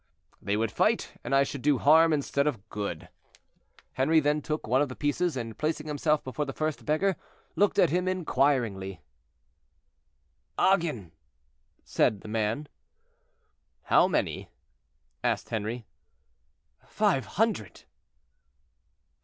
"They 0.41 0.57
would 0.57 0.71
fight, 0.71 1.13
and 1.23 1.35
I 1.35 1.43
should 1.43 1.61
do 1.61 1.77
harm 1.77 2.11
instead 2.11 2.47
of 2.47 2.67
good."' 2.69 3.07
Henry 3.93 4.19
then 4.19 4.41
took 4.41 4.65
one 4.65 4.81
of 4.81 4.89
the 4.89 4.95
pieces, 4.95 5.37
and, 5.37 5.55
placing 5.55 5.85
himself 5.85 6.23
before 6.23 6.45
the 6.45 6.53
first 6.53 6.85
beggar, 6.87 7.17
looked 7.55 7.77
at 7.77 7.91
him 7.91 8.07
inquiringly. 8.07 8.99
"Agen," 10.57 11.11
said 11.83 12.21
the 12.21 12.27
man. 12.27 12.67
"How 13.83 14.07
many?" 14.07 14.49
asked 15.23 15.51
Henri. 15.51 15.85
"Five 16.83 17.25
hundred." 17.37 17.83